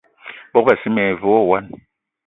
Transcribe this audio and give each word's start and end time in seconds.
Bogb-assi 0.51 0.89
me 0.95 1.03
ve 1.19 1.25
wo 1.31 1.39
wine. 1.49 1.75